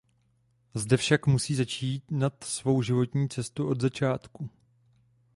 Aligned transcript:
Zde 0.73 0.97
však 0.97 1.27
musí 1.27 1.55
začínat 1.55 2.43
svou 2.43 2.81
životní 2.81 3.29
cestu 3.29 3.67
od 3.67 3.81
začátku. 3.81 4.49